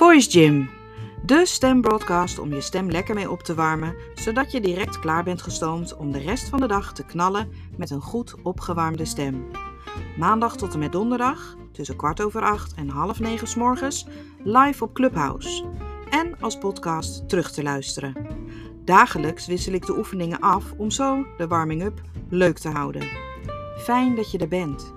[0.00, 0.70] Voice Gym,
[1.22, 5.42] de stembroadcast om je stem lekker mee op te warmen, zodat je direct klaar bent
[5.42, 9.46] gestoomd om de rest van de dag te knallen met een goed opgewarmde stem.
[10.18, 14.06] Maandag tot en met donderdag, tussen kwart over acht en half negen s morgens,
[14.44, 15.64] live op Clubhouse.
[16.10, 18.14] En als podcast terug te luisteren.
[18.84, 23.08] Dagelijks wissel ik de oefeningen af om zo de warming-up leuk te houden.
[23.78, 24.94] Fijn dat je er bent.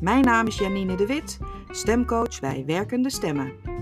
[0.00, 1.38] Mijn naam is Janine de Wit,
[1.70, 3.74] stemcoach bij Werkende Stemmen.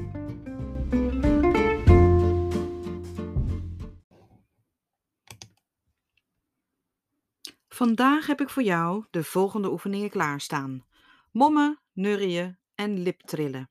[7.85, 10.85] Vandaag heb ik voor jou de volgende oefeningen klaarstaan:
[11.31, 13.71] mommen, neurieën en liptrillen.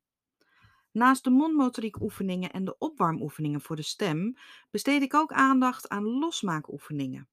[0.91, 4.38] Naast de mondmotoriek oefeningen en de opwarmoefeningen voor de stem
[4.72, 7.30] besteed ik ook aandacht aan losmaakoefeningen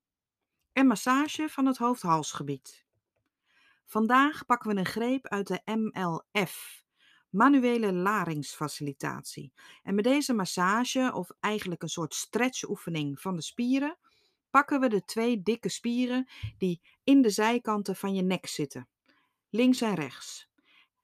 [0.73, 2.87] en massage van het hoofd-halsgebied.
[3.85, 6.85] Vandaag pakken we een greep uit de MLF,
[7.31, 9.53] manuele laringsfacilitatie.
[9.83, 13.99] En met deze massage, of eigenlijk een soort stretchoefening van de spieren,
[14.51, 18.89] pakken we de twee dikke spieren die in de zijkanten van je nek zitten,
[19.49, 20.49] links en rechts.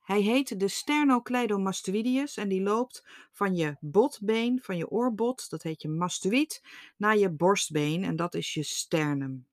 [0.00, 5.83] Hij heet de sternocleidomastoideus en die loopt van je botbeen, van je oorbot, dat heet
[5.83, 6.62] je mastoïd,
[6.97, 9.47] naar je borstbeen en dat is je sternum.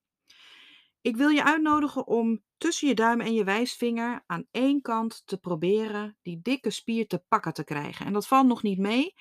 [1.01, 5.37] Ik wil je uitnodigen om tussen je duim en je wijsvinger aan één kant te
[5.37, 8.05] proberen die dikke spier te pakken te krijgen.
[8.05, 9.13] En dat valt nog niet mee.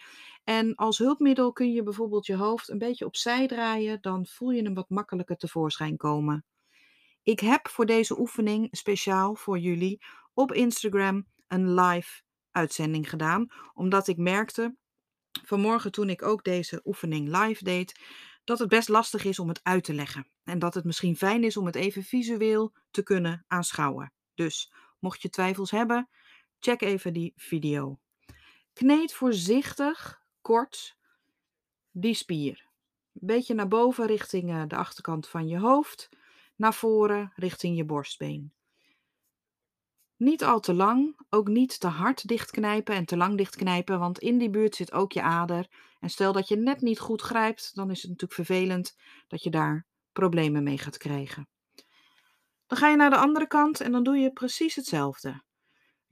[0.45, 4.63] En als hulpmiddel kun je bijvoorbeeld je hoofd een beetje opzij draaien, dan voel je
[4.63, 6.45] hem wat makkelijker tevoorschijn komen.
[7.23, 10.05] Ik heb voor deze oefening speciaal voor jullie
[10.35, 14.77] op Instagram een live uitzending gedaan, omdat ik merkte
[15.45, 18.01] vanmorgen toen ik ook deze oefening live deed,
[18.45, 20.29] dat het best lastig is om het uit te leggen.
[20.45, 24.13] En dat het misschien fijn is om het even visueel te kunnen aanschouwen.
[24.35, 26.09] Dus mocht je twijfels hebben,
[26.59, 28.01] check even die video.
[28.73, 30.97] Kneed voorzichtig, kort,
[31.91, 32.67] die spier.
[33.13, 36.09] Een beetje naar boven richting eh, de achterkant van je hoofd,
[36.57, 38.53] naar voren richting je borstbeen.
[40.17, 44.39] Niet al te lang, ook niet te hard dichtknijpen en te lang dichtknijpen, want in
[44.39, 45.69] die buurt zit ook je ader.
[46.01, 49.51] En stel dat je net niet goed grijpt, dan is het natuurlijk vervelend dat je
[49.51, 51.49] daar problemen mee gaat krijgen.
[52.67, 55.43] Dan ga je naar de andere kant en dan doe je precies hetzelfde.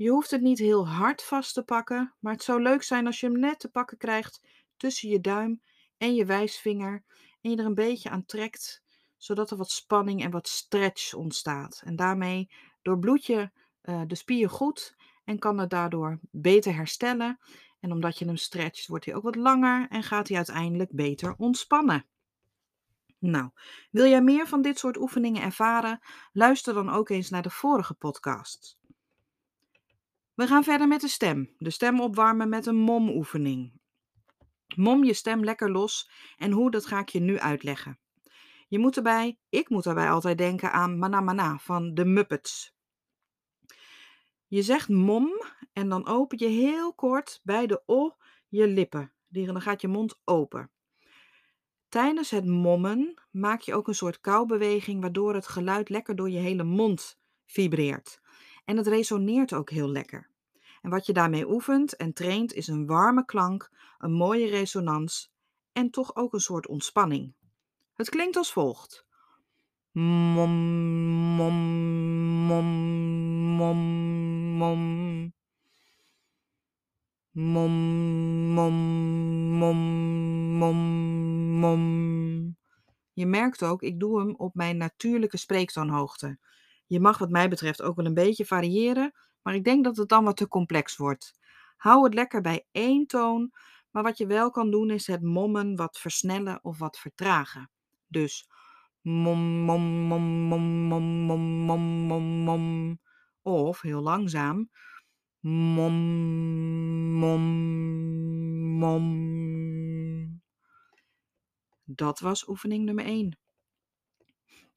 [0.00, 3.20] Je hoeft het niet heel hard vast te pakken, maar het zou leuk zijn als
[3.20, 4.42] je hem net te pakken krijgt
[4.76, 5.62] tussen je duim
[5.98, 7.04] en je wijsvinger
[7.40, 8.82] en je er een beetje aan trekt,
[9.16, 11.82] zodat er wat spanning en wat stretch ontstaat.
[11.84, 12.50] En daarmee
[12.82, 13.50] doorbloed je
[13.82, 17.38] uh, de spier goed en kan het daardoor beter herstellen.
[17.80, 21.34] En omdat je hem stretcht, wordt hij ook wat langer en gaat hij uiteindelijk beter
[21.36, 22.06] ontspannen.
[23.18, 23.50] Nou,
[23.90, 26.00] wil jij meer van dit soort oefeningen ervaren?
[26.32, 28.79] Luister dan ook eens naar de vorige podcast.
[30.40, 31.54] We gaan verder met de stem.
[31.58, 33.72] De stem opwarmen met een momoefening.
[34.76, 37.98] Mom je stem lekker los en hoe, dat ga ik je nu uitleggen.
[38.68, 42.74] Je moet erbij, ik moet erbij altijd denken aan Mana Mana van de Muppets.
[44.46, 45.30] Je zegt mom
[45.72, 48.16] en dan open je heel kort bij de o
[48.48, 49.12] je lippen.
[49.28, 50.70] Dan gaat je mond open.
[51.88, 56.38] Tijdens het mommen maak je ook een soort koubeweging, waardoor het geluid lekker door je
[56.38, 58.20] hele mond vibreert.
[58.64, 60.29] En het resoneert ook heel lekker.
[60.80, 65.32] En wat je daarmee oefent en traint is een warme klank, een mooie resonans
[65.72, 67.34] en toch ook een soort ontspanning.
[67.94, 69.06] Het klinkt als volgt.
[69.92, 70.50] Mom,
[71.36, 71.54] mom,
[72.46, 72.66] mom,
[73.56, 73.78] mom,
[74.56, 75.32] mom.
[77.30, 77.72] Mom,
[78.52, 78.74] mom,
[79.58, 79.76] mom,
[80.58, 80.76] mom,
[81.58, 82.56] mom.
[83.12, 86.38] Je merkt ook, ik doe hem op mijn natuurlijke spreektoonhoogte.
[86.86, 90.08] Je mag wat mij betreft ook wel een beetje variëren, maar ik denk dat het
[90.08, 91.38] dan wat te complex wordt.
[91.76, 93.52] Hou het lekker bij één toon,
[93.90, 97.70] maar wat je wel kan doen is het mommen wat versnellen of wat vertragen.
[98.06, 98.48] Dus
[99.00, 103.00] mom, mom, mom, mom, mom, mom, mom, mom.
[103.42, 104.70] Of heel langzaam.
[105.40, 105.94] Mom,
[107.18, 107.42] mom,
[108.78, 110.42] mom.
[111.84, 113.38] Dat was oefening nummer 1.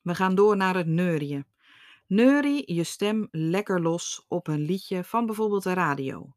[0.02, 1.53] We gaan door naar het neurien.
[2.14, 6.36] Neurie je stem lekker los op een liedje van bijvoorbeeld de radio.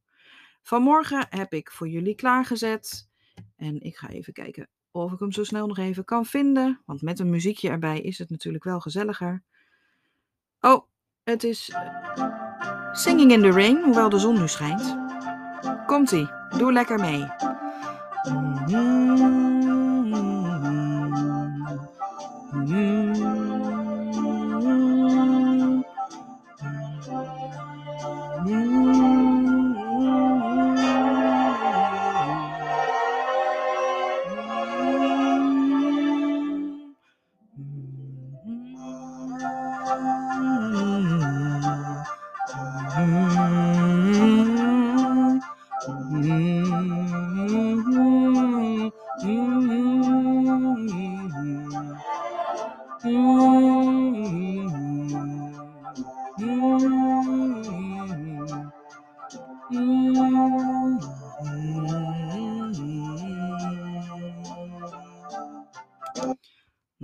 [0.62, 3.08] Vanmorgen heb ik voor jullie klaargezet.
[3.56, 6.80] En ik ga even kijken of ik hem zo snel nog even kan vinden.
[6.86, 9.42] Want met een muziekje erbij is het natuurlijk wel gezelliger.
[10.60, 10.86] Oh,
[11.24, 14.96] het is eh, Singing in the Rain, hoewel de zon nu schijnt.
[15.86, 16.28] Komt-ie,
[16.58, 17.24] doe lekker mee.
[28.46, 28.85] Mm.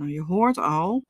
[0.03, 1.05] Nou, je hoort al,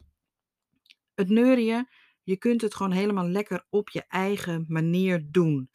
[1.13, 1.88] het neurien,
[2.24, 5.69] je kunt het gewoon helemaal lekker op je eigen manier doen.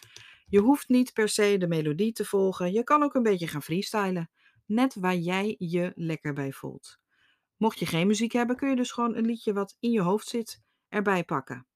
[0.47, 2.73] Je hoeft niet per se de melodie te volgen.
[2.73, 4.31] Je kan ook een beetje gaan freestylen.
[4.67, 6.99] Net waar jij je lekker bij voelt.
[7.57, 10.29] Mocht je geen muziek hebben, kun je dus gewoon een liedje wat in je hoofd
[10.29, 11.67] zit erbij pakken.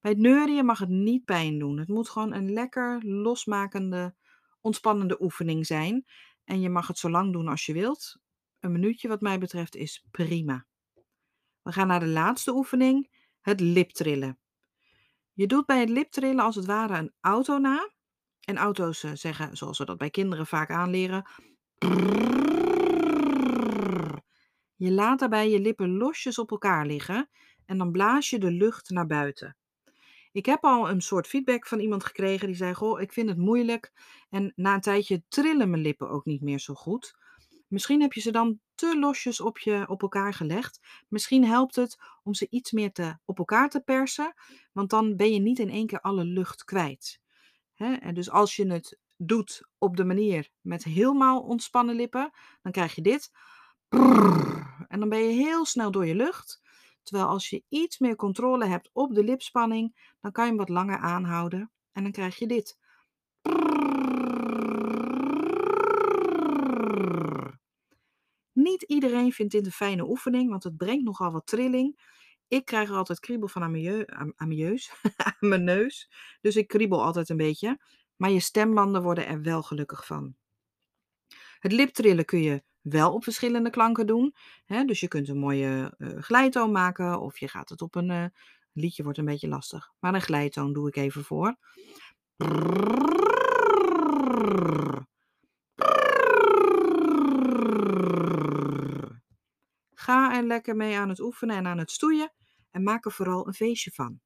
[0.00, 1.78] Bij het neurien mag het niet pijn doen.
[1.78, 4.14] Het moet gewoon een lekker losmakende,
[4.60, 6.04] ontspannende oefening zijn.
[6.44, 8.20] En je mag het zo lang doen als je wilt.
[8.60, 10.66] Een minuutje wat mij betreft is prima.
[11.62, 13.10] We gaan naar de laatste oefening,
[13.40, 14.38] het liptrillen.
[15.32, 17.90] Je doet bij het liptrillen als het ware een auto na.
[18.40, 21.26] En auto's eh, zeggen, zoals we dat bij kinderen vaak aanleren,
[24.76, 27.28] je laat daarbij je lippen losjes op elkaar liggen
[27.66, 29.56] en dan blaas je de lucht naar buiten.
[30.32, 33.38] Ik heb al een soort feedback van iemand gekregen die zei: Goh, ik vind het
[33.38, 33.92] moeilijk
[34.30, 37.18] en na een tijdje trillen mijn lippen ook niet meer zo goed.
[37.70, 40.80] Misschien heb je ze dan te losjes op, je, op elkaar gelegd.
[41.08, 44.34] Misschien helpt het om ze iets meer te, op elkaar te persen,
[44.72, 47.20] want dan ben je niet in één keer alle lucht kwijt.
[47.74, 52.30] En dus als je het doet op de manier met helemaal ontspannen lippen,
[52.62, 53.30] dan krijg je dit.
[54.88, 56.60] En dan ben je heel snel door je lucht.
[57.02, 60.68] Terwijl als je iets meer controle hebt op de lipspanning, dan kan je hem wat
[60.68, 61.70] langer aanhouden.
[61.92, 62.78] En dan krijg je dit.
[68.70, 72.00] Niet iedereen vindt dit een fijne oefening, want het brengt nogal wat trilling.
[72.48, 74.06] Ik krijg er altijd kriebel van aan mijn,
[75.40, 76.10] mijn, neus.
[76.40, 77.80] Dus ik kriebel altijd een beetje.
[78.16, 80.34] Maar je stembanden worden er wel gelukkig van.
[81.58, 84.34] Het liptrillen kun je wel op verschillende klanken doen.
[84.64, 84.84] Hè?
[84.84, 88.24] Dus je kunt een mooie uh, glijtoon maken of je gaat het op een uh,
[88.72, 89.92] liedje wordt een beetje lastig.
[89.98, 91.56] Maar een glijtoon doe ik even voor.
[100.40, 102.32] Er lekker mee aan het oefenen en aan het stoeien
[102.70, 104.20] en maak er vooral een feestje van.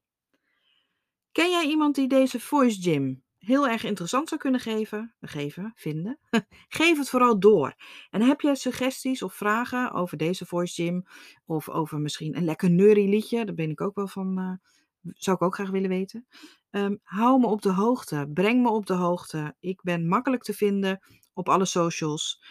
[1.33, 6.19] Ken jij iemand die deze voice gym heel erg interessant zou kunnen geven, geven vinden?
[6.69, 7.75] Geef het vooral door.
[8.11, 11.05] En heb jij suggesties of vragen over deze voice gym
[11.45, 13.45] of over misschien een lekker neurie liedje?
[13.45, 16.27] Daar ben ik ook wel van, uh, zou ik ook graag willen weten.
[16.71, 19.57] Um, hou me op de hoogte, breng me op de hoogte.
[19.61, 21.01] Ik ben makkelijk te vinden
[21.33, 22.43] op alle socials.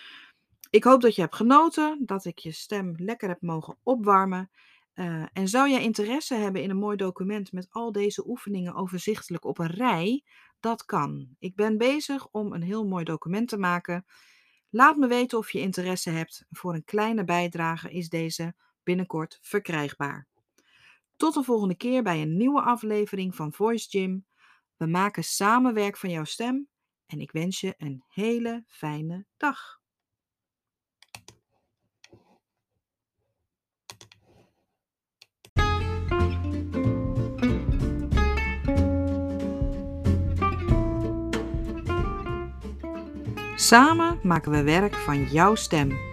[0.73, 4.51] Ik hoop dat je hebt genoten, dat ik je stem lekker heb mogen opwarmen.
[4.95, 9.45] Uh, en zou jij interesse hebben in een mooi document met al deze oefeningen overzichtelijk
[9.45, 10.23] op een rij?
[10.59, 11.35] Dat kan.
[11.39, 14.05] Ik ben bezig om een heel mooi document te maken.
[14.69, 16.45] Laat me weten of je interesse hebt.
[16.51, 20.27] Voor een kleine bijdrage is deze binnenkort verkrijgbaar.
[21.15, 24.25] Tot de volgende keer bij een nieuwe aflevering van Voice Gym.
[24.77, 26.67] We maken samen werk van jouw stem
[27.05, 29.81] en ik wens je een hele fijne dag.
[43.63, 46.12] Samen maken we werk van jouw stem.